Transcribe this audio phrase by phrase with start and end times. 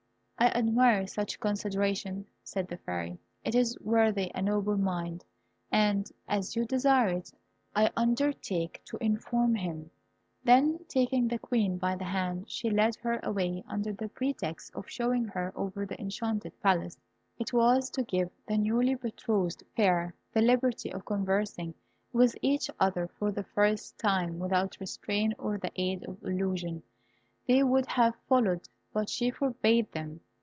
[0.43, 5.23] "I admire such consideration," said the Fairy; "it is worthy a noble mind,
[5.71, 7.31] and as you desire it,
[7.75, 9.91] I undertake to inform him."
[10.43, 14.89] Then taking the Queen by the hand, she led her away, under the pretext of
[14.89, 16.97] showing her over the enchanted Palace.
[17.37, 21.75] It was to give the newly betrothed pair the liberty of conversing
[22.13, 26.81] with each other for the first time without restraint or the aid of illusion.
[27.47, 30.21] They would have followed, but she forbade them.